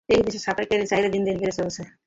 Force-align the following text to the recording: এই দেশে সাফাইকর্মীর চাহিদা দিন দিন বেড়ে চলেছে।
এই 0.09 0.21
দেশে 0.25 0.39
সাফাইকর্মীর 0.39 0.89
চাহিদা 0.91 1.09
দিন 1.09 1.21
দিন 1.27 1.35
বেড়ে 1.41 1.57
চলেছে। 1.59 1.81